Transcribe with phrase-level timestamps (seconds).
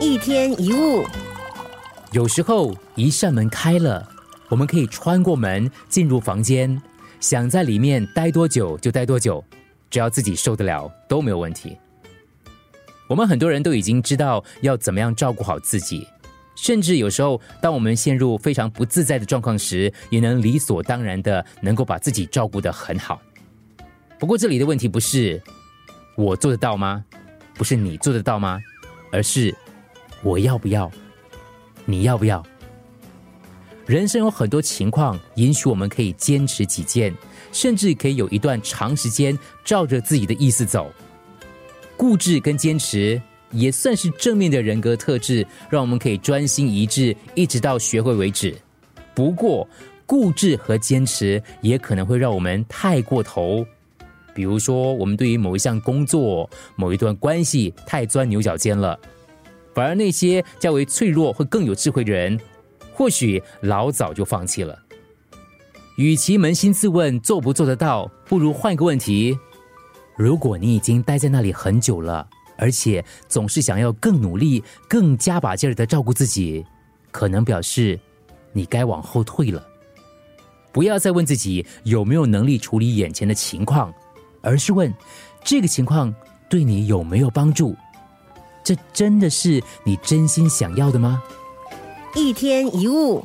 [0.00, 1.04] 一天一物，
[2.12, 4.08] 有时候一扇门开了，
[4.48, 6.80] 我们可以穿过门进入房间，
[7.18, 9.44] 想在里面待多久就待多久，
[9.90, 11.76] 只要自己受得了都没有问题。
[13.08, 16.06] 我们很多人都已经知道要怎么样照顾好自己，
[16.54, 23.20] 甚至有时候当我们陷入非常不自在的状况时，也能理所当然的能够把自己照顾得很好。
[24.16, 25.42] 不过这里的问题不是
[26.14, 27.04] 我做得到吗？
[27.54, 28.60] 不是你做得到吗？
[29.10, 29.52] 而是
[30.22, 30.90] 我要不要？
[31.84, 32.44] 你要不要？
[33.86, 37.14] 人生有很多情况允许我们可以坚持己见，
[37.52, 40.92] 甚至可以有一段长时间照着自己的意思走。
[41.96, 43.20] 固执跟坚持
[43.50, 48.54] 也算是正面的人格特质，让我们可以专心一致，一直到学会为止。
[49.14, 49.66] 不过，
[50.04, 53.66] 固执和坚持也可能会让我们太过头。
[54.34, 58.98] 比如说，我们对于某一项工作、某一段关系太钻牛角尖了，
[59.74, 62.38] 反而那些较为脆弱或更有智慧的人，
[62.92, 64.78] 或许老早就放弃了。
[65.96, 69.36] 与其扪心自问做不做得到，不如换个问题：
[70.16, 76.64] 如果你已经待在那里很久了，而且总是想要更努力、更加把劲儿的照顾自己，
[77.10, 77.98] 可能表示
[78.52, 79.66] 你该往后退了。
[80.72, 83.92] 不要再问自己有没有能力处理眼前的情况。
[84.40, 84.94] 而是问，
[85.42, 86.14] 这个情况
[86.48, 87.76] 对你有没有帮助？
[88.68, 91.22] 这真的是你真心想要的吗？
[92.14, 93.24] 一天一物。